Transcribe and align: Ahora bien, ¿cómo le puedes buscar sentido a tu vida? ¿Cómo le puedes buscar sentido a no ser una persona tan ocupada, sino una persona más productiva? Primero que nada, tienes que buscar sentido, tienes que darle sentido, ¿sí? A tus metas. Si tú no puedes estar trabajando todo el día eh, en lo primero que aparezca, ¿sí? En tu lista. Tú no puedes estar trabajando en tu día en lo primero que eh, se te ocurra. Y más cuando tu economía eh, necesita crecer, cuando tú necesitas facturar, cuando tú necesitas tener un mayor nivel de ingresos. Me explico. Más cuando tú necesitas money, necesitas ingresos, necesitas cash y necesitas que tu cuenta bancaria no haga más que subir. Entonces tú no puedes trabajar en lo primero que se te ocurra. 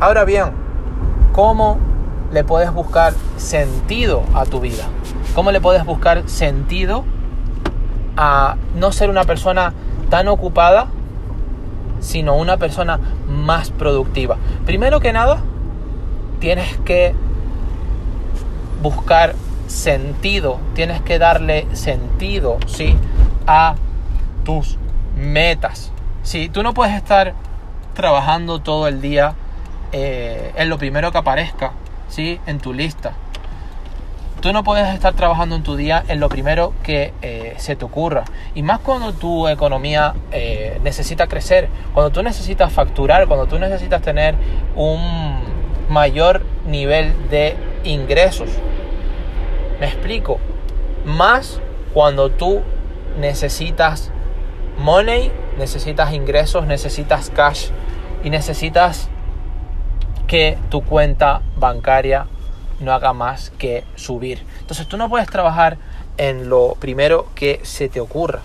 Ahora 0.00 0.24
bien, 0.24 0.52
¿cómo 1.32 1.76
le 2.30 2.44
puedes 2.44 2.72
buscar 2.72 3.14
sentido 3.36 4.22
a 4.32 4.44
tu 4.44 4.60
vida? 4.60 4.84
¿Cómo 5.34 5.50
le 5.50 5.60
puedes 5.60 5.84
buscar 5.84 6.28
sentido 6.28 7.04
a 8.16 8.54
no 8.76 8.92
ser 8.92 9.10
una 9.10 9.24
persona 9.24 9.72
tan 10.08 10.28
ocupada, 10.28 10.86
sino 11.98 12.36
una 12.36 12.58
persona 12.58 13.00
más 13.26 13.72
productiva? 13.72 14.36
Primero 14.64 15.00
que 15.00 15.12
nada, 15.12 15.38
tienes 16.38 16.76
que 16.84 17.12
buscar 18.80 19.34
sentido, 19.66 20.60
tienes 20.74 21.02
que 21.02 21.18
darle 21.18 21.66
sentido, 21.74 22.58
¿sí? 22.68 22.96
A 23.48 23.74
tus 24.44 24.78
metas. 25.16 25.90
Si 26.22 26.48
tú 26.48 26.62
no 26.62 26.72
puedes 26.72 26.94
estar 26.94 27.34
trabajando 27.94 28.60
todo 28.60 28.86
el 28.86 29.00
día 29.00 29.34
eh, 29.92 30.52
en 30.56 30.68
lo 30.68 30.78
primero 30.78 31.12
que 31.12 31.18
aparezca, 31.18 31.72
¿sí? 32.08 32.40
En 32.46 32.58
tu 32.58 32.72
lista. 32.72 33.14
Tú 34.40 34.52
no 34.52 34.62
puedes 34.62 34.94
estar 34.94 35.14
trabajando 35.14 35.56
en 35.56 35.64
tu 35.64 35.74
día 35.74 36.04
en 36.06 36.20
lo 36.20 36.28
primero 36.28 36.72
que 36.84 37.12
eh, 37.22 37.54
se 37.56 37.74
te 37.74 37.84
ocurra. 37.84 38.24
Y 38.54 38.62
más 38.62 38.78
cuando 38.78 39.12
tu 39.12 39.48
economía 39.48 40.14
eh, 40.30 40.78
necesita 40.84 41.26
crecer, 41.26 41.68
cuando 41.92 42.10
tú 42.10 42.22
necesitas 42.22 42.72
facturar, 42.72 43.26
cuando 43.26 43.46
tú 43.46 43.58
necesitas 43.58 44.00
tener 44.00 44.36
un 44.76 45.40
mayor 45.88 46.42
nivel 46.66 47.14
de 47.30 47.56
ingresos. 47.82 48.48
Me 49.80 49.86
explico. 49.86 50.38
Más 51.04 51.60
cuando 51.92 52.30
tú 52.30 52.62
necesitas 53.18 54.12
money, 54.78 55.32
necesitas 55.58 56.12
ingresos, 56.12 56.64
necesitas 56.64 57.30
cash 57.30 57.70
y 58.22 58.30
necesitas 58.30 59.08
que 60.28 60.58
tu 60.70 60.82
cuenta 60.82 61.40
bancaria 61.56 62.26
no 62.80 62.92
haga 62.92 63.12
más 63.12 63.50
que 63.58 63.82
subir. 63.96 64.44
Entonces 64.60 64.86
tú 64.86 64.96
no 64.96 65.08
puedes 65.08 65.28
trabajar 65.28 65.78
en 66.18 66.48
lo 66.48 66.76
primero 66.78 67.26
que 67.34 67.60
se 67.64 67.88
te 67.88 68.00
ocurra. 68.00 68.42